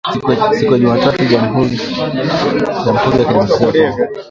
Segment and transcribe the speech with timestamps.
[0.59, 3.23] siku ya Jumatatu nchini Jamhuri ya Kidemokrasi
[3.77, 4.19] ya Kongo